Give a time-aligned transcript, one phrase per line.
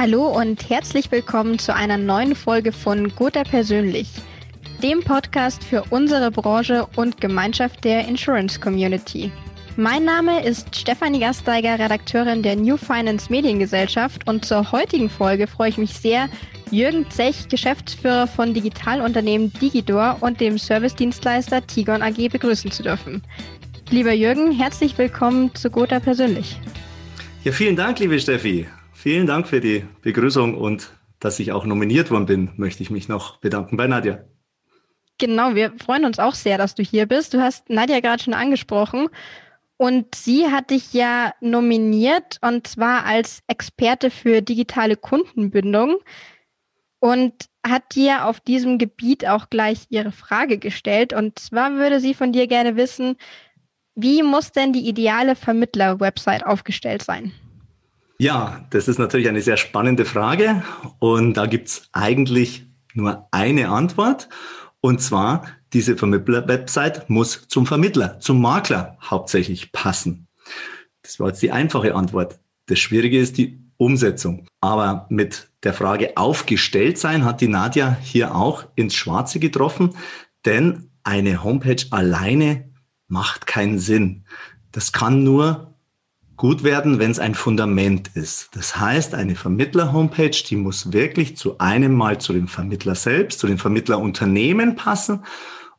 [0.00, 4.08] Hallo und herzlich willkommen zu einer neuen Folge von Gotha Persönlich,
[4.82, 9.30] dem Podcast für unsere Branche und Gemeinschaft der Insurance Community.
[9.76, 15.68] Mein Name ist Stefanie Gasteiger, Redakteurin der New Finance Mediengesellschaft und zur heutigen Folge freue
[15.68, 16.30] ich mich sehr,
[16.70, 23.22] Jürgen Zech, Geschäftsführer von Digitalunternehmen Digidor und dem Servicedienstleister Tigon AG begrüßen zu dürfen.
[23.90, 26.56] Lieber Jürgen, herzlich willkommen zu Gotha Persönlich.
[27.44, 28.66] Ja, vielen Dank, liebe Steffi.
[29.00, 33.08] Vielen Dank für die Begrüßung und dass ich auch nominiert worden bin, möchte ich mich
[33.08, 34.18] noch bedanken bei Nadja.
[35.16, 37.32] Genau, wir freuen uns auch sehr, dass du hier bist.
[37.32, 39.08] Du hast Nadja gerade schon angesprochen
[39.78, 45.96] und sie hat dich ja nominiert und zwar als Experte für digitale Kundenbindung
[46.98, 47.32] und
[47.66, 51.14] hat dir auf diesem Gebiet auch gleich ihre Frage gestellt.
[51.14, 53.16] Und zwar würde sie von dir gerne wissen,
[53.94, 57.32] wie muss denn die ideale Vermittler-Website aufgestellt sein?
[58.20, 60.62] Ja, das ist natürlich eine sehr spannende Frage
[60.98, 64.28] und da gibt's eigentlich nur eine Antwort
[64.82, 70.28] und zwar, diese Vermittler-Website muss zum Vermittler, zum Makler hauptsächlich passen.
[71.00, 72.38] Das war jetzt die einfache Antwort.
[72.66, 74.46] Das Schwierige ist die Umsetzung.
[74.60, 79.96] Aber mit der Frage aufgestellt sein hat die Nadja hier auch ins Schwarze getroffen,
[80.44, 82.70] denn eine Homepage alleine
[83.08, 84.26] macht keinen Sinn.
[84.72, 85.69] Das kann nur
[86.40, 88.48] gut werden, wenn es ein Fundament ist.
[88.54, 93.46] Das heißt, eine Vermittler-Homepage, die muss wirklich zu einem Mal zu dem Vermittler selbst, zu
[93.46, 95.22] den Vermittlerunternehmen passen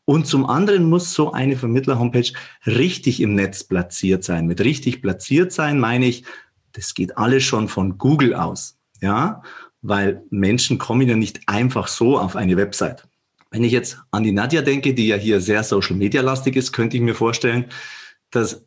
[0.05, 2.31] und zum anderen muss so eine Vermittler-Homepage
[2.67, 4.45] richtig im Netz platziert sein.
[4.45, 6.25] Mit richtig platziert sein meine ich,
[6.73, 8.77] das geht alles schon von Google aus.
[9.01, 9.41] Ja,
[9.81, 13.07] weil Menschen kommen ja nicht einfach so auf eine Website.
[13.49, 16.71] Wenn ich jetzt an die Nadja denke, die ja hier sehr Social Media lastig ist,
[16.71, 17.65] könnte ich mir vorstellen,
[18.29, 18.63] dass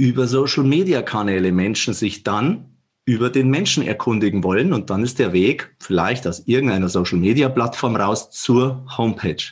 [0.00, 2.70] über Social-Media-Kanäle Menschen sich dann
[3.04, 4.72] über den Menschen erkundigen wollen.
[4.72, 9.42] Und dann ist der Weg vielleicht aus irgendeiner Social-Media-Plattform raus zur Homepage.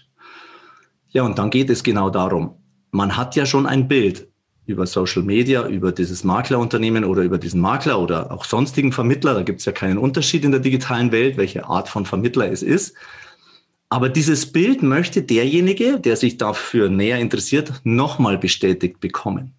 [1.11, 2.55] Ja, und dann geht es genau darum.
[2.93, 4.27] Man hat ja schon ein Bild
[4.65, 9.35] über Social Media, über dieses Maklerunternehmen oder über diesen Makler oder auch sonstigen Vermittler.
[9.35, 12.63] Da gibt es ja keinen Unterschied in der digitalen Welt, welche Art von Vermittler es
[12.63, 12.95] ist.
[13.91, 19.58] Aber dieses Bild möchte derjenige, der sich dafür näher interessiert, nochmal bestätigt bekommen.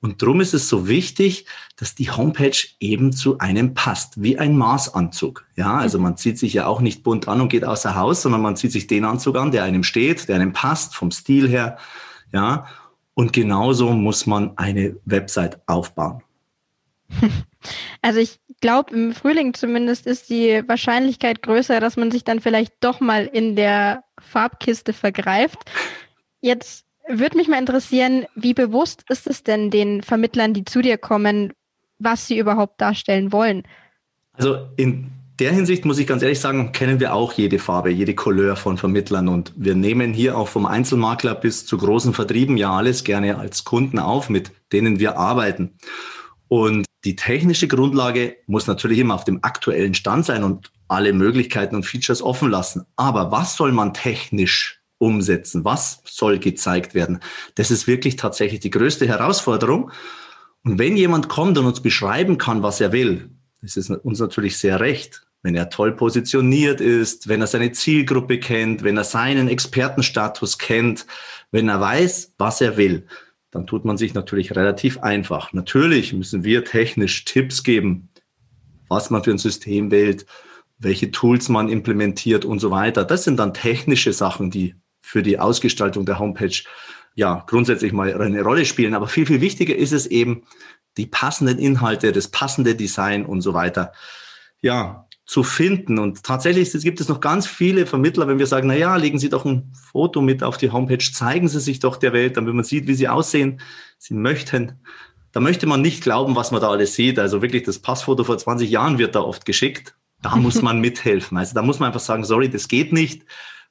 [0.00, 4.56] Und darum ist es so wichtig, dass die Homepage eben zu einem passt, wie ein
[4.56, 5.44] Maßanzug.
[5.56, 8.40] Ja, also man zieht sich ja auch nicht bunt an und geht außer Haus, sondern
[8.40, 11.78] man zieht sich den Anzug an, der einem steht, der einem passt, vom Stil her.
[12.32, 12.66] Ja,
[13.14, 16.22] und genauso muss man eine Website aufbauen.
[18.00, 22.72] Also ich glaube, im Frühling zumindest ist die Wahrscheinlichkeit größer, dass man sich dann vielleicht
[22.80, 25.58] doch mal in der Farbkiste vergreift.
[26.40, 30.98] Jetzt würde mich mal interessieren, wie bewusst ist es denn den Vermittlern, die zu dir
[30.98, 31.52] kommen,
[31.98, 33.64] was sie überhaupt darstellen wollen?
[34.34, 38.14] Also in der Hinsicht muss ich ganz ehrlich sagen, kennen wir auch jede Farbe, jede
[38.14, 42.72] Couleur von Vermittlern und wir nehmen hier auch vom Einzelmakler bis zu großen Vertrieben ja
[42.72, 45.74] alles gerne als Kunden auf, mit denen wir arbeiten.
[46.48, 51.76] Und die technische Grundlage muss natürlich immer auf dem aktuellen Stand sein und alle Möglichkeiten
[51.76, 52.86] und Features offen lassen.
[52.96, 55.64] Aber was soll man technisch umsetzen?
[55.64, 57.20] Was soll gezeigt werden?
[57.54, 59.90] Das ist wirklich tatsächlich die größte Herausforderung.
[60.64, 63.30] Und wenn jemand kommt und uns beschreiben kann, was er will,
[63.62, 65.22] das ist uns natürlich sehr recht.
[65.42, 71.06] Wenn er toll positioniert ist, wenn er seine Zielgruppe kennt, wenn er seinen Expertenstatus kennt,
[71.52, 73.06] wenn er weiß, was er will,
[73.50, 75.52] dann tut man sich natürlich relativ einfach.
[75.52, 78.08] Natürlich müssen wir technisch Tipps geben,
[78.88, 80.26] was man für ein System wählt,
[80.78, 83.04] welche Tools man implementiert und so weiter.
[83.04, 84.74] Das sind dann technische Sachen, die
[85.08, 86.62] für die Ausgestaltung der Homepage
[87.14, 88.92] ja grundsätzlich mal eine Rolle spielen.
[88.92, 90.42] Aber viel, viel wichtiger ist es eben,
[90.98, 93.92] die passenden Inhalte, das passende Design und so weiter,
[94.60, 95.98] ja, zu finden.
[95.98, 99.30] Und tatsächlich gibt es noch ganz viele Vermittler, wenn wir sagen, na ja, legen Sie
[99.30, 102.64] doch ein Foto mit auf die Homepage, zeigen Sie sich doch der Welt, damit man
[102.64, 103.62] sieht, wie Sie aussehen.
[103.96, 104.78] Sie möchten,
[105.32, 107.18] da möchte man nicht glauben, was man da alles sieht.
[107.18, 109.94] Also wirklich, das Passfoto vor 20 Jahren wird da oft geschickt.
[110.20, 111.38] Da muss man mithelfen.
[111.38, 113.24] Also da muss man einfach sagen, sorry, das geht nicht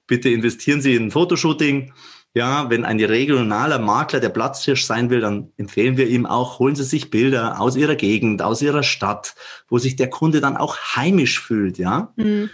[0.08, 1.94] bitte investieren Sie in ein Fotoshooting.
[2.34, 6.76] Ja, wenn ein regionaler Makler der Platzhirsch sein will, dann empfehlen wir ihm auch, holen
[6.76, 9.36] Sie sich Bilder aus Ihrer Gegend, aus Ihrer Stadt,
[9.68, 12.14] wo sich der Kunde dann auch heimisch fühlt, ja.
[12.16, 12.50] Mhm.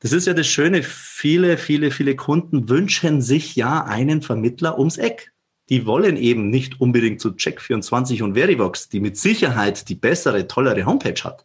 [0.00, 0.84] Das ist ja das Schöne.
[0.84, 5.32] Viele, viele, viele Kunden wünschen sich ja einen Vermittler ums Eck.
[5.70, 10.86] Die wollen eben nicht unbedingt zu Check24 und Verivox, die mit Sicherheit die bessere, tollere
[10.86, 11.44] Homepage hat,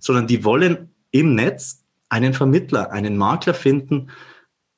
[0.00, 4.10] sondern die wollen im Netz einen Vermittler, einen Makler finden,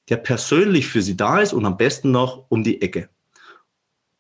[0.09, 3.09] der persönlich für sie da ist und am besten noch um die Ecke.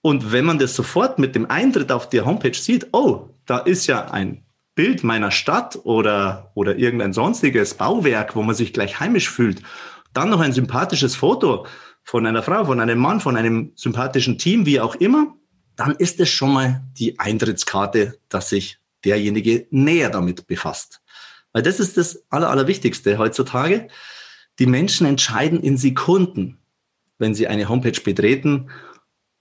[0.00, 3.86] Und wenn man das sofort mit dem Eintritt auf die Homepage sieht, oh, da ist
[3.86, 4.44] ja ein
[4.74, 9.62] Bild meiner Stadt oder, oder irgendein sonstiges Bauwerk, wo man sich gleich heimisch fühlt,
[10.12, 11.66] dann noch ein sympathisches Foto
[12.02, 15.34] von einer Frau, von einem Mann, von einem sympathischen Team, wie auch immer,
[15.76, 21.00] dann ist es schon mal die Eintrittskarte, dass sich derjenige näher damit befasst.
[21.52, 23.88] Weil das ist das Aller, Allerwichtigste heutzutage.
[24.58, 26.58] Die Menschen entscheiden in Sekunden,
[27.18, 28.70] wenn sie eine Homepage betreten,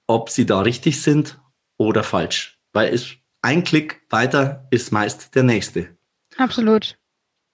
[0.07, 1.39] ob sie da richtig sind
[1.77, 2.59] oder falsch.
[2.73, 5.95] Weil es ein Klick weiter ist meist der nächste.
[6.37, 6.97] Absolut.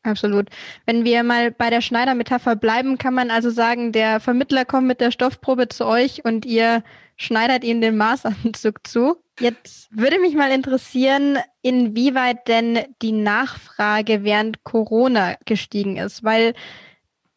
[0.04, 0.48] Absolut.
[0.86, 5.02] Wenn wir mal bei der Schneidermetapher bleiben, kann man also sagen, der Vermittler kommt mit
[5.02, 6.84] der Stoffprobe zu euch und ihr
[7.18, 9.18] schneidert ihm den Maßanzug zu.
[9.42, 16.54] Jetzt würde mich mal interessieren, inwieweit denn die Nachfrage während Corona gestiegen ist, weil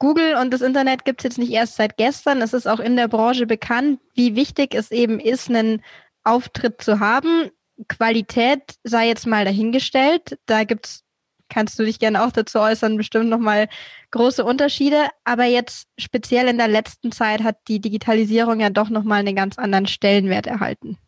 [0.02, 2.42] Google und das Internet gibt es jetzt nicht erst seit gestern.
[2.42, 5.80] Es ist auch in der Branche bekannt, wie wichtig es eben ist, einen
[6.24, 7.50] Auftritt zu haben.
[7.86, 10.40] Qualität sei jetzt mal dahingestellt.
[10.46, 11.04] Da gibt's
[11.48, 13.68] kannst du dich gerne auch dazu äußern, bestimmt nochmal
[14.10, 15.06] große Unterschiede.
[15.22, 19.56] Aber jetzt speziell in der letzten Zeit hat die Digitalisierung ja doch nochmal einen ganz
[19.56, 20.98] anderen Stellenwert erhalten.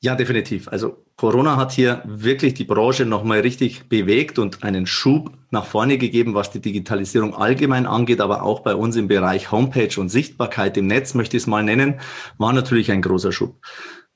[0.00, 0.68] Ja, definitiv.
[0.68, 5.96] Also Corona hat hier wirklich die Branche nochmal richtig bewegt und einen Schub nach vorne
[5.96, 10.76] gegeben, was die Digitalisierung allgemein angeht, aber auch bei uns im Bereich Homepage und Sichtbarkeit
[10.76, 12.00] im Netz, möchte ich es mal nennen,
[12.36, 13.56] war natürlich ein großer Schub.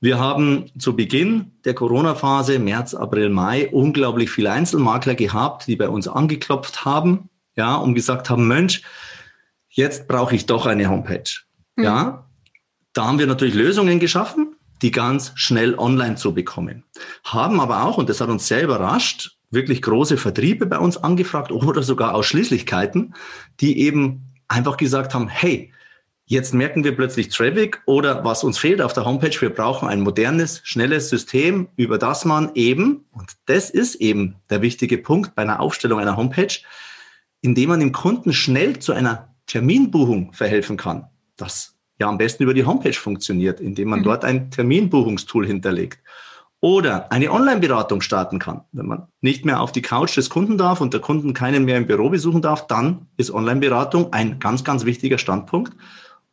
[0.02, 5.88] Wir haben zu Beginn der Corona-Phase, März, April, Mai, unglaublich viele Einzelmakler gehabt, die bei
[5.88, 8.82] uns angeklopft haben, ja, und gesagt haben, Mensch,
[9.68, 11.30] jetzt brauche ich doch eine Homepage.
[11.76, 11.84] Mhm.
[11.84, 12.26] Ja,
[12.92, 16.84] da haben wir natürlich Lösungen geschaffen, die ganz schnell online zu bekommen.
[17.24, 21.52] Haben aber auch, und das hat uns sehr überrascht, wirklich große Vertriebe bei uns angefragt
[21.52, 23.14] oder sogar Ausschließlichkeiten,
[23.60, 25.72] die eben einfach gesagt haben, hey,
[26.30, 30.00] Jetzt merken wir plötzlich Traffic oder was uns fehlt auf der Homepage, wir brauchen ein
[30.00, 35.42] modernes, schnelles System, über das man eben, und das ist eben der wichtige Punkt bei
[35.42, 36.56] einer Aufstellung einer Homepage,
[37.40, 41.08] indem man dem Kunden schnell zu einer Terminbuchung verhelfen kann.
[41.36, 41.69] Das
[42.00, 44.04] ja am besten über die Homepage funktioniert, indem man mhm.
[44.04, 46.00] dort ein Terminbuchungstool hinterlegt.
[46.62, 48.62] Oder eine Online-Beratung starten kann.
[48.72, 51.78] Wenn man nicht mehr auf die Couch des Kunden darf und der Kunden keinen mehr
[51.78, 55.72] im Büro besuchen darf, dann ist Online-Beratung ein ganz, ganz wichtiger Standpunkt.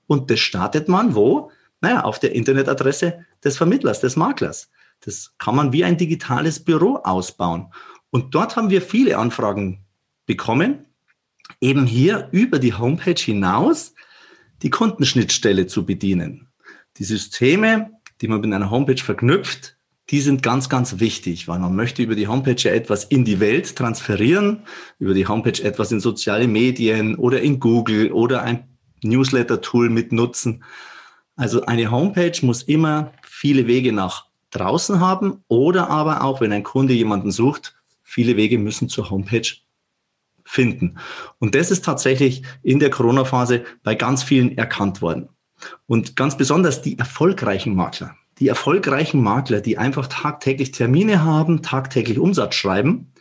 [0.05, 1.51] Und das startet man wo?
[1.79, 4.69] Naja, auf der Internetadresse des Vermittlers, des Maklers.
[5.01, 7.67] Das kann man wie ein digitales Büro ausbauen.
[8.09, 9.85] Und dort haben wir viele Anfragen
[10.25, 10.85] bekommen,
[11.61, 13.93] eben hier über die Homepage hinaus
[14.61, 16.47] die Kundenschnittstelle zu bedienen.
[16.97, 19.77] Die Systeme, die man mit einer Homepage verknüpft,
[20.09, 23.39] die sind ganz, ganz wichtig, weil man möchte über die Homepage ja etwas in die
[23.39, 24.63] Welt transferieren,
[24.99, 28.63] über die Homepage etwas in soziale Medien oder in Google oder ein
[29.03, 30.63] Newsletter-Tool mit nutzen.
[31.35, 36.63] Also eine Homepage muss immer viele Wege nach draußen haben oder aber auch, wenn ein
[36.63, 39.47] Kunde jemanden sucht, viele Wege müssen zur Homepage
[40.47, 40.97] finden.
[41.39, 45.29] Und das ist tatsächlich in der Corona-Phase bei ganz vielen erkannt worden.
[45.85, 48.15] Und ganz besonders die erfolgreichen Makler.
[48.39, 53.11] Die erfolgreichen Makler, die einfach tagtäglich Termine haben, tagtäglich Umsatz schreiben,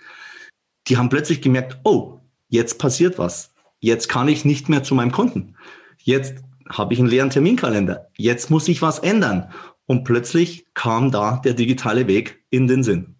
[0.88, 3.50] die haben plötzlich gemerkt, oh, jetzt passiert was
[3.80, 5.56] jetzt kann ich nicht mehr zu meinem Kunden.
[6.02, 8.08] Jetzt habe ich einen leeren Terminkalender.
[8.16, 9.50] Jetzt muss ich was ändern.
[9.86, 13.15] Und plötzlich kam da der digitale Weg in den Sinn.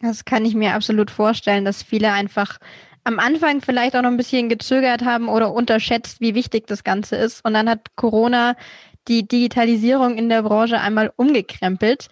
[0.00, 2.58] Das kann ich mir absolut vorstellen, dass viele einfach
[3.04, 7.16] am Anfang vielleicht auch noch ein bisschen gezögert haben oder unterschätzt, wie wichtig das Ganze
[7.16, 7.44] ist.
[7.44, 8.56] Und dann hat Corona
[9.08, 12.08] die Digitalisierung in der Branche einmal umgekrempelt.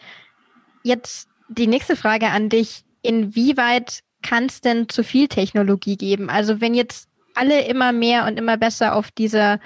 [0.82, 2.84] Jetzt die nächste Frage an dich.
[3.02, 6.30] Inwieweit kann es denn zu viel Technologie geben?
[6.30, 9.60] Also wenn jetzt alle immer mehr und immer besser auf dieser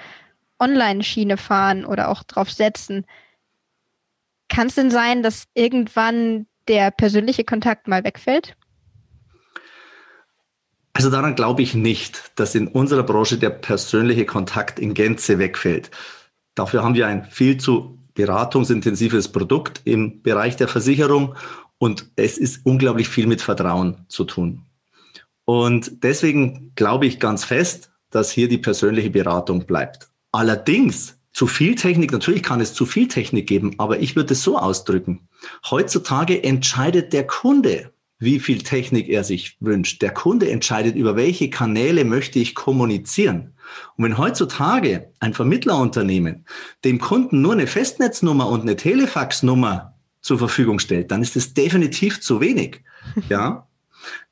[0.59, 3.05] Online-Schiene fahren oder auch drauf setzen,
[4.47, 8.55] kann es denn sein, dass irgendwann der persönliche Kontakt mal wegfällt?
[10.93, 15.89] Also daran glaube ich nicht, dass in unserer Branche der persönliche Kontakt in Gänze wegfällt.
[16.53, 21.35] Dafür haben wir ein viel zu beratungsintensives Produkt im Bereich der Versicherung
[21.79, 24.65] und es ist unglaublich viel mit Vertrauen zu tun.
[25.45, 30.07] Und deswegen glaube ich ganz fest, dass hier die persönliche Beratung bleibt.
[30.31, 34.43] Allerdings zu viel Technik, natürlich kann es zu viel Technik geben, aber ich würde es
[34.43, 35.27] so ausdrücken.
[35.69, 40.01] Heutzutage entscheidet der Kunde, wie viel Technik er sich wünscht.
[40.01, 43.53] Der Kunde entscheidet, über welche Kanäle möchte ich kommunizieren.
[43.95, 46.45] Und wenn heutzutage ein Vermittlerunternehmen
[46.83, 52.21] dem Kunden nur eine Festnetznummer und eine Telefaxnummer zur Verfügung stellt, dann ist es definitiv
[52.21, 52.81] zu wenig.
[53.29, 53.67] Ja,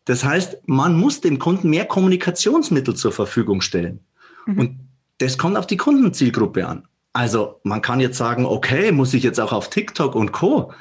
[0.05, 3.99] das heißt, man muss dem Kunden mehr Kommunikationsmittel zur Verfügung stellen.
[4.45, 4.59] Mhm.
[4.59, 4.79] Und
[5.19, 6.87] das kommt auf die Kundenzielgruppe an.
[7.13, 10.73] Also man kann jetzt sagen, okay, muss ich jetzt auch auf TikTok und Co.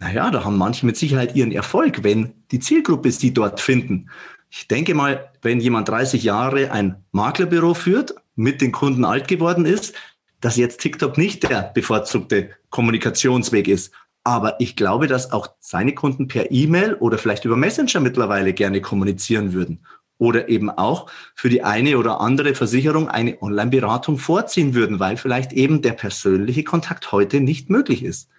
[0.00, 4.08] Naja, da haben manche mit Sicherheit ihren Erfolg, wenn die Zielgruppe sie dort finden.
[4.48, 9.66] Ich denke mal, wenn jemand 30 Jahre ein Maklerbüro führt, mit den Kunden alt geworden
[9.66, 9.94] ist,
[10.40, 13.92] dass jetzt TikTok nicht der bevorzugte Kommunikationsweg ist.
[14.24, 18.80] Aber ich glaube, dass auch seine Kunden per E-Mail oder vielleicht über Messenger mittlerweile gerne
[18.80, 19.84] kommunizieren würden.
[20.16, 25.52] Oder eben auch für die eine oder andere Versicherung eine Online-Beratung vorziehen würden, weil vielleicht
[25.52, 28.30] eben der persönliche Kontakt heute nicht möglich ist.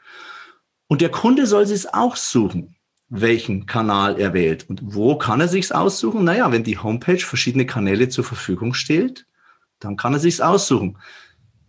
[0.91, 2.75] Und der Kunde soll es auch suchen
[3.11, 4.69] welchen Kanal er wählt.
[4.69, 6.23] Und wo kann er sich's aussuchen?
[6.23, 9.27] Naja, wenn die Homepage verschiedene Kanäle zur Verfügung stellt,
[9.79, 10.97] dann kann er sich's aussuchen.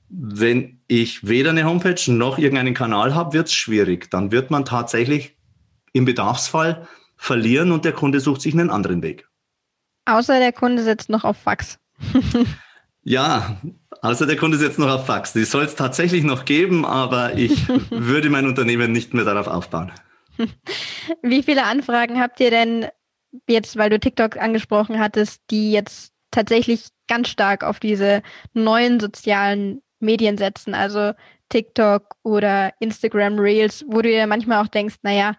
[0.08, 4.08] Wenn ich weder eine Homepage noch irgendeinen Kanal habe, wird's schwierig.
[4.08, 5.36] Dann wird man tatsächlich
[5.92, 6.86] im Bedarfsfall
[7.16, 9.26] verlieren und der Kunde sucht sich einen anderen Weg.
[10.04, 11.80] Außer der Kunde setzt noch auf Fax.
[13.02, 13.56] ja,
[14.00, 15.32] außer der Kunde setzt noch auf Fax.
[15.32, 19.92] Die soll es tatsächlich noch geben, aber ich würde mein Unternehmen nicht mehr darauf aufbauen.
[21.22, 22.86] Wie viele Anfragen habt ihr denn
[23.48, 28.22] jetzt, weil du TikTok angesprochen hattest, die jetzt tatsächlich ganz stark auf diese
[28.54, 31.12] neuen sozialen Medien setzen, also
[31.48, 35.36] TikTok oder Instagram Reels, wo du dir manchmal auch denkst, naja,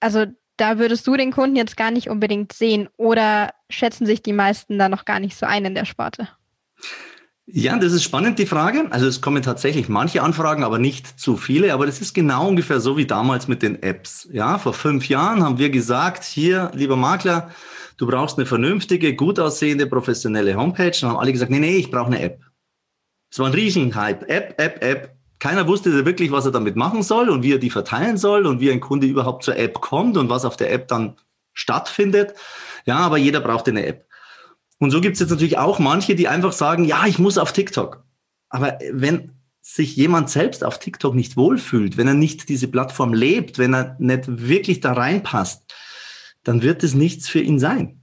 [0.00, 0.26] also
[0.56, 4.78] da würdest du den Kunden jetzt gar nicht unbedingt sehen oder schätzen sich die meisten
[4.78, 6.28] da noch gar nicht so ein in der Sparte?
[7.48, 8.88] Ja, das ist spannend, die Frage.
[8.90, 11.72] Also es kommen tatsächlich manche Anfragen, aber nicht zu viele.
[11.72, 14.28] Aber das ist genau ungefähr so wie damals mit den Apps.
[14.32, 17.50] Ja, vor fünf Jahren haben wir gesagt, hier, lieber Makler,
[17.98, 20.90] du brauchst eine vernünftige, gut aussehende, professionelle Homepage.
[21.00, 22.40] Dann haben alle gesagt, nee, nee, ich brauche eine App.
[23.30, 24.28] Es war ein Riesenhype.
[24.28, 25.16] App, App, App.
[25.38, 28.58] Keiner wusste wirklich, was er damit machen soll und wie er die verteilen soll und
[28.58, 31.16] wie ein Kunde überhaupt zur App kommt und was auf der App dann
[31.52, 32.34] stattfindet.
[32.86, 34.05] Ja, aber jeder brauchte eine App.
[34.78, 37.52] Und so gibt es jetzt natürlich auch manche, die einfach sagen, ja, ich muss auf
[37.52, 38.04] TikTok.
[38.48, 43.58] Aber wenn sich jemand selbst auf TikTok nicht wohlfühlt, wenn er nicht diese Plattform lebt,
[43.58, 45.64] wenn er nicht wirklich da reinpasst,
[46.44, 48.02] dann wird es nichts für ihn sein.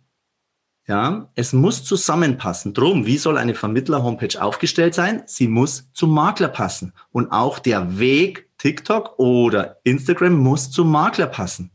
[0.86, 2.74] Ja, es muss zusammenpassen.
[2.74, 5.24] Drum, wie soll eine Vermittler-Homepage aufgestellt sein?
[5.26, 6.92] Sie muss zum Makler passen.
[7.12, 11.72] Und auch der Weg TikTok oder Instagram muss zum Makler passen.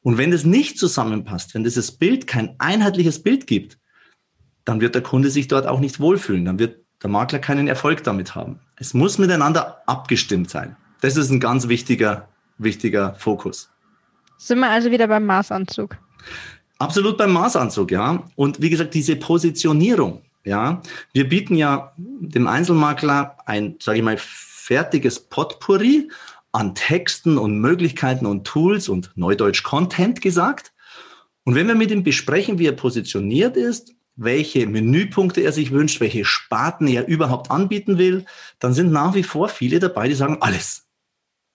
[0.00, 3.77] Und wenn das nicht zusammenpasst, wenn dieses Bild kein einheitliches Bild gibt,
[4.68, 6.44] dann wird der Kunde sich dort auch nicht wohlfühlen.
[6.44, 8.60] Dann wird der Makler keinen Erfolg damit haben.
[8.76, 10.76] Es muss miteinander abgestimmt sein.
[11.00, 13.70] Das ist ein ganz wichtiger, wichtiger Fokus.
[14.36, 15.96] Sind wir also wieder beim Maßanzug?
[16.78, 18.22] Absolut beim Maßanzug, ja.
[18.36, 20.82] Und wie gesagt, diese Positionierung, ja.
[21.14, 26.10] Wir bieten ja dem Einzelmakler ein, sage ich mal, fertiges Potpourri
[26.52, 30.74] an Texten und Möglichkeiten und Tools und Neudeutsch Content gesagt.
[31.44, 36.00] Und wenn wir mit ihm besprechen, wie er positioniert ist, welche Menüpunkte er sich wünscht,
[36.00, 38.24] welche Sparten er überhaupt anbieten will,
[38.58, 40.88] dann sind nach wie vor viele dabei, die sagen alles.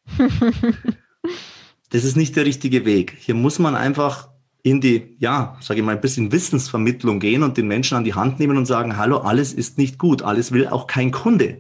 [1.90, 3.18] das ist nicht der richtige Weg.
[3.20, 4.30] Hier muss man einfach
[4.64, 8.14] in die, ja, sage ich mal, ein bisschen Wissensvermittlung gehen und den Menschen an die
[8.14, 11.60] Hand nehmen und sagen, hallo, alles ist nicht gut, alles will auch kein Kunde,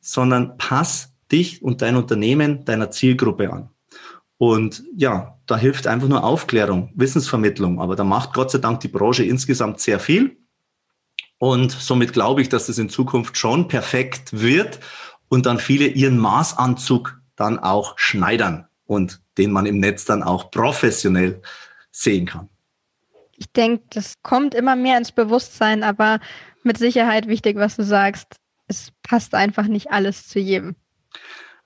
[0.00, 3.70] sondern pass dich und dein Unternehmen deiner Zielgruppe an.
[4.42, 7.80] Und ja, da hilft einfach nur Aufklärung, Wissensvermittlung.
[7.80, 10.36] Aber da macht Gott sei Dank die Branche insgesamt sehr viel.
[11.38, 14.80] Und somit glaube ich, dass das in Zukunft schon perfekt wird
[15.28, 20.50] und dann viele ihren Maßanzug dann auch schneidern und den man im Netz dann auch
[20.50, 21.40] professionell
[21.92, 22.48] sehen kann.
[23.36, 26.18] Ich denke, das kommt immer mehr ins Bewusstsein, aber
[26.64, 28.34] mit Sicherheit wichtig, was du sagst.
[28.66, 30.74] Es passt einfach nicht alles zu jedem.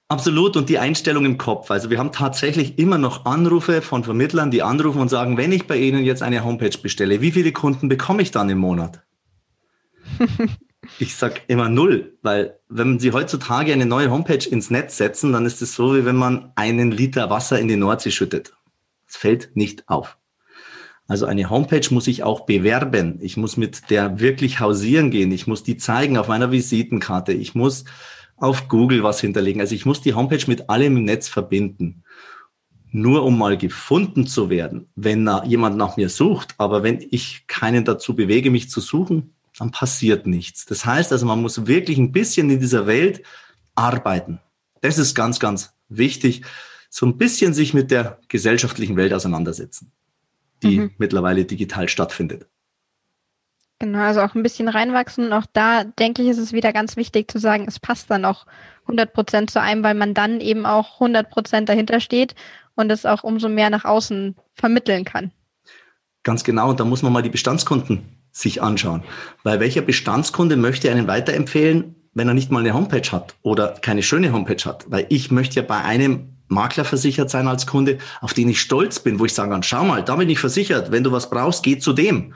[0.09, 1.71] Absolut und die Einstellung im Kopf.
[1.71, 5.67] Also wir haben tatsächlich immer noch Anrufe von Vermittlern, die anrufen und sagen, wenn ich
[5.67, 9.03] bei Ihnen jetzt eine Homepage bestelle, wie viele Kunden bekomme ich dann im Monat?
[11.01, 15.45] ich sage immer null, weil wenn Sie heutzutage eine neue Homepage ins Netz setzen, dann
[15.45, 18.55] ist es so, wie wenn man einen Liter Wasser in die Nordsee schüttet.
[19.09, 20.19] Es fällt nicht auf.
[21.09, 23.19] Also eine Homepage muss ich auch bewerben.
[23.21, 25.33] Ich muss mit der wirklich hausieren gehen.
[25.33, 27.33] Ich muss die zeigen auf meiner Visitenkarte.
[27.33, 27.85] Ich muss
[28.37, 29.61] auf Google was hinterlegen.
[29.61, 32.03] Also ich muss die Homepage mit allem im Netz verbinden.
[32.93, 36.55] Nur um mal gefunden zu werden, wenn jemand nach mir sucht.
[36.59, 40.67] Aber wenn ich keinen dazu bewege, mich zu suchen, dann passiert nichts.
[40.67, 43.23] Das heißt also, man muss wirklich ein bisschen in dieser Welt
[43.75, 44.41] arbeiten.
[44.83, 46.43] Das ist ganz, ganz wichtig.
[46.91, 49.93] So ein bisschen sich mit der gesellschaftlichen Welt auseinandersetzen,
[50.63, 50.91] die mhm.
[50.99, 52.47] mittlerweile digital stattfindet.
[53.79, 55.27] Genau, also auch ein bisschen reinwachsen.
[55.27, 58.25] Und auch da denke ich, ist es wieder ganz wichtig zu sagen, es passt dann
[58.25, 58.47] auch
[58.83, 62.35] 100 Prozent zu einem, weil man dann eben auch 100 Prozent dahinter steht
[62.75, 65.33] und es auch umso mehr nach außen vermitteln kann.
[66.23, 66.71] Ganz genau.
[66.71, 68.03] Und da muss man mal die Bestandskunden
[68.33, 69.03] sich anschauen.
[69.43, 74.03] Weil welcher Bestandskunde möchte einen weiterempfehlen, wenn er nicht mal eine Homepage hat oder keine
[74.03, 74.87] schöne Homepage hat?
[74.89, 79.01] Weil ich möchte ja bei einem Makler versichert sein als Kunde, auf den ich stolz
[79.01, 81.63] bin, wo ich sagen kann, schau mal, da bin ich versichert, wenn du was brauchst,
[81.63, 82.35] geh zu dem.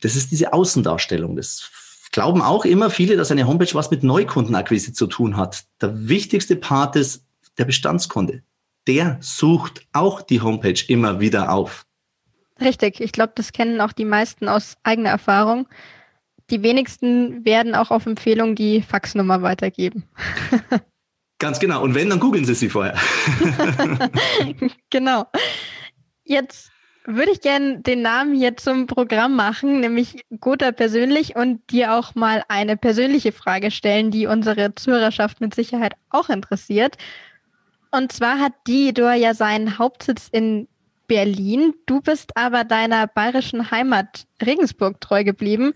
[0.00, 1.36] Das ist diese Außendarstellung.
[1.36, 1.70] Das
[2.12, 5.64] glauben auch immer viele, dass eine Homepage was mit Neukundenakquise zu tun hat.
[5.80, 7.24] Der wichtigste Part ist
[7.58, 8.42] der Bestandskunde.
[8.86, 11.84] Der sucht auch die Homepage immer wieder auf.
[12.60, 15.68] Richtig, ich glaube, das kennen auch die meisten aus eigener Erfahrung.
[16.50, 20.04] Die wenigsten werden auch auf Empfehlung die Faxnummer weitergeben.
[21.38, 21.82] Ganz genau.
[21.82, 22.96] Und wenn, dann googeln Sie sie vorher.
[24.90, 25.26] genau.
[26.24, 26.72] Jetzt
[27.08, 32.14] würde ich gerne den Namen hier zum Programm machen, nämlich Gotha persönlich und dir auch
[32.14, 36.98] mal eine persönliche Frage stellen, die unsere Zuhörerschaft mit Sicherheit auch interessiert.
[37.90, 40.68] Und zwar hat Diodor ja seinen Hauptsitz in
[41.06, 41.72] Berlin.
[41.86, 45.72] Du bist aber deiner bayerischen Heimat Regensburg treu geblieben.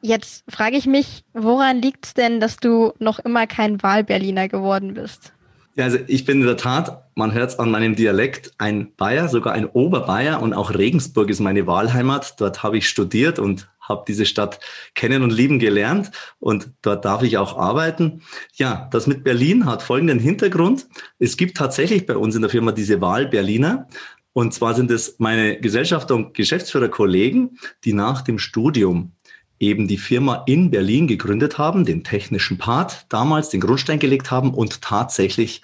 [0.00, 4.94] Jetzt frage ich mich, woran liegt es denn, dass du noch immer kein Wahlberliner geworden
[4.94, 5.32] bist?
[5.76, 9.28] Ja, also ich bin in der Tat, man hört es an meinem Dialekt, ein Bayer,
[9.28, 12.40] sogar ein Oberbayer und auch Regensburg ist meine Wahlheimat.
[12.40, 14.58] Dort habe ich studiert und habe diese Stadt
[14.94, 18.22] kennen und lieben gelernt und dort darf ich auch arbeiten.
[18.54, 20.88] Ja, das mit Berlin hat folgenden Hintergrund.
[21.18, 23.86] Es gibt tatsächlich bei uns in der Firma diese Wahlberliner.
[24.32, 29.12] Und zwar sind es meine Gesellschafter und Geschäftsführerkollegen, die nach dem Studium
[29.58, 34.52] eben die Firma in Berlin gegründet haben, den technischen Part damals, den Grundstein gelegt haben
[34.52, 35.62] und tatsächlich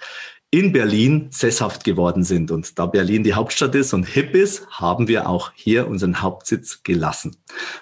[0.53, 2.51] in Berlin sesshaft geworden sind.
[2.51, 6.83] Und da Berlin die Hauptstadt ist und hip ist, haben wir auch hier unseren Hauptsitz
[6.83, 7.35] gelassen.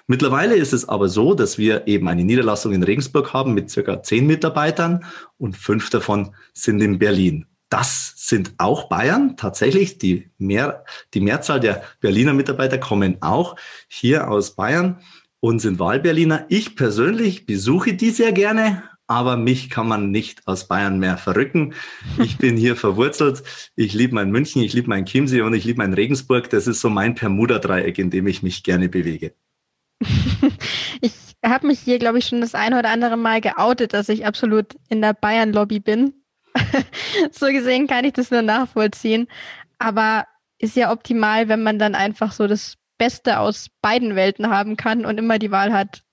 [0.06, 4.02] Mittlerweile ist es aber so, dass wir eben eine Niederlassung in Regensburg haben mit circa
[4.02, 5.04] zehn Mitarbeitern
[5.36, 7.44] und fünf davon sind in Berlin.
[7.68, 9.36] Das sind auch Bayern.
[9.36, 14.98] Tatsächlich, die, mehr, die Mehrzahl der Berliner Mitarbeiter kommen auch hier aus Bayern
[15.42, 16.46] und sind Wahlberliner.
[16.48, 21.74] Ich persönlich besuche die sehr gerne, aber mich kann man nicht aus Bayern mehr verrücken.
[22.22, 23.42] Ich bin hier verwurzelt.
[23.74, 26.48] Ich liebe mein München, ich liebe mein Chiemsee und ich liebe mein Regensburg.
[26.50, 29.34] Das ist so mein Permuda-Dreieck, in dem ich mich gerne bewege.
[31.00, 31.12] ich
[31.44, 34.76] habe mich hier, glaube ich, schon das eine oder andere Mal geoutet, dass ich absolut
[34.88, 36.14] in der Bayern-Lobby bin.
[37.32, 39.26] so gesehen kann ich das nur nachvollziehen.
[39.80, 40.24] Aber
[40.58, 45.04] ist ja optimal, wenn man dann einfach so das Beste aus beiden Welten haben kann
[45.04, 46.04] und immer die Wahl hat,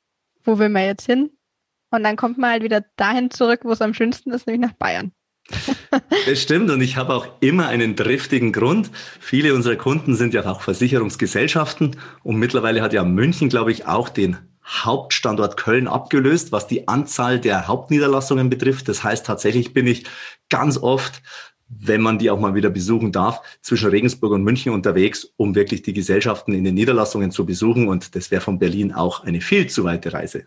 [0.44, 1.30] wo will man jetzt hin?
[1.92, 4.76] Und dann kommt man halt wieder dahin zurück, wo es am schönsten ist, nämlich nach
[4.76, 5.12] Bayern.
[6.26, 8.90] Das stimmt und ich habe auch immer einen driftigen Grund.
[9.20, 14.10] Viele unserer Kunden sind ja auch Versicherungsgesellschaften und mittlerweile hat ja München, glaube ich, auch
[14.10, 18.88] den Hauptstandort Köln abgelöst, was die Anzahl der Hauptniederlassungen betrifft.
[18.90, 20.06] Das heißt, tatsächlich bin ich
[20.50, 21.22] ganz oft
[21.70, 25.84] wenn man die auch mal wieder besuchen darf, zwischen Regensburg und München unterwegs, um wirklich
[25.84, 27.88] die Gesellschaften in den Niederlassungen zu besuchen.
[27.88, 30.46] Und das wäre von Berlin auch eine viel zu weite Reise.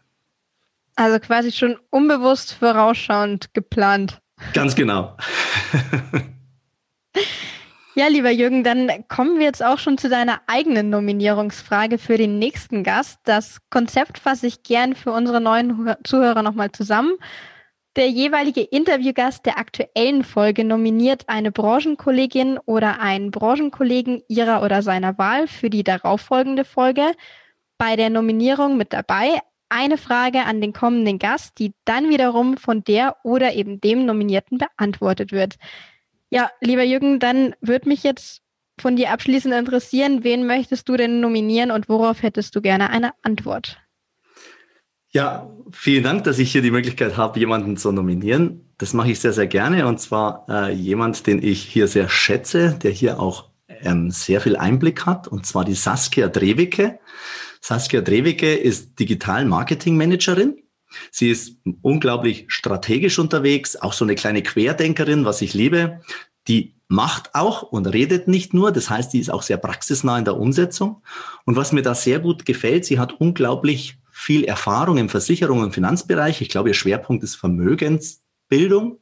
[0.97, 4.21] Also quasi schon unbewusst vorausschauend geplant.
[4.53, 5.17] Ganz genau.
[7.95, 12.39] ja, lieber Jürgen, dann kommen wir jetzt auch schon zu deiner eigenen Nominierungsfrage für den
[12.39, 13.21] nächsten Gast.
[13.25, 17.13] Das Konzept fasse ich gern für unsere neuen Zuhörer nochmal zusammen.
[17.95, 25.19] Der jeweilige Interviewgast der aktuellen Folge nominiert eine Branchenkollegin oder einen Branchenkollegen ihrer oder seiner
[25.19, 27.13] Wahl für die darauffolgende Folge.
[27.77, 32.83] Bei der Nominierung mit dabei eine Frage an den kommenden Gast, die dann wiederum von
[32.83, 35.57] der oder eben dem Nominierten beantwortet wird.
[36.31, 38.41] Ja, lieber Jürgen, dann würde mich jetzt
[38.81, 43.13] von dir abschließend interessieren, wen möchtest du denn nominieren und worauf hättest du gerne eine
[43.21, 43.82] Antwort?
[45.15, 48.73] Ja, vielen Dank, dass ich hier die Möglichkeit habe, jemanden zu nominieren.
[48.79, 49.87] Das mache ich sehr, sehr gerne.
[49.87, 54.57] Und zwar äh, jemand, den ich hier sehr schätze, der hier auch ähm, sehr viel
[54.57, 55.29] Einblick hat.
[55.29, 56.99] Und zwar die Saskia Drewicke.
[57.61, 60.57] Saskia Drewicke ist Digital Marketing Managerin.
[61.11, 66.01] Sie ist unglaublich strategisch unterwegs, auch so eine kleine Querdenkerin, was ich liebe.
[66.49, 68.73] Die macht auch und redet nicht nur.
[68.73, 71.03] Das heißt, die ist auch sehr praxisnah in der Umsetzung.
[71.45, 75.75] Und was mir da sehr gut gefällt, sie hat unglaublich viel Erfahrung im Versicherung- und
[75.75, 76.41] Finanzbereich.
[76.41, 79.01] Ich glaube, ihr Schwerpunkt ist Vermögensbildung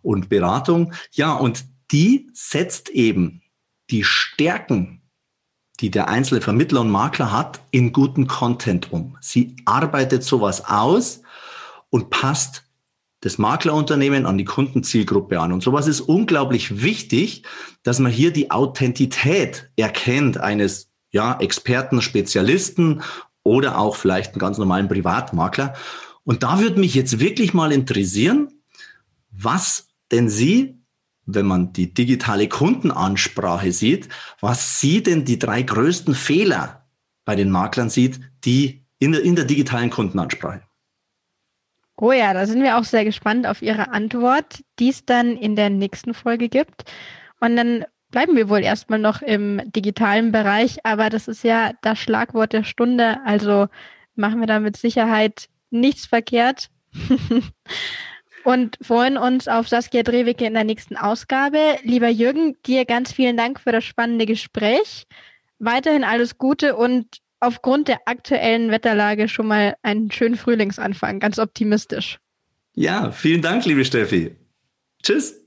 [0.00, 0.94] und Beratung.
[1.12, 3.42] Ja, und die setzt eben
[3.90, 5.02] die Stärken,
[5.80, 9.18] die der einzelne Vermittler und Makler hat, in guten Content um.
[9.20, 11.20] Sie arbeitet sowas aus
[11.90, 12.64] und passt
[13.20, 15.52] das Maklerunternehmen an die Kundenzielgruppe an.
[15.52, 17.42] Und sowas ist unglaublich wichtig,
[17.82, 23.02] dass man hier die Authentität erkennt eines ja, Experten, Spezialisten
[23.46, 25.74] oder auch vielleicht einen ganz normalen Privatmakler.
[26.24, 28.52] Und da würde mich jetzt wirklich mal interessieren,
[29.30, 30.78] was denn Sie,
[31.24, 34.08] wenn man die digitale Kundenansprache sieht,
[34.40, 36.86] was Sie denn die drei größten Fehler
[37.24, 40.62] bei den Maklern sieht, die in der, in der digitalen Kundenansprache?
[41.98, 45.56] Oh ja, da sind wir auch sehr gespannt auf Ihre Antwort, die es dann in
[45.56, 46.84] der nächsten Folge gibt.
[47.40, 51.98] Und dann bleiben wir wohl erstmal noch im digitalen Bereich, aber das ist ja das
[51.98, 53.68] Schlagwort der Stunde, also
[54.14, 56.68] machen wir da mit Sicherheit nichts verkehrt.
[58.46, 61.58] und freuen uns auf Saskia Drewicke in der nächsten Ausgabe.
[61.82, 65.06] Lieber Jürgen, dir ganz vielen Dank für das spannende Gespräch.
[65.58, 67.06] Weiterhin alles Gute und
[67.40, 72.18] aufgrund der aktuellen Wetterlage schon mal einen schönen Frühlingsanfang, ganz optimistisch.
[72.74, 74.36] Ja, vielen Dank, liebe Steffi.
[75.02, 75.45] Tschüss.